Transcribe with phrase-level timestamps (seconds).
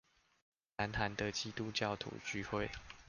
[0.77, 2.71] 南韓的基督教徒聚會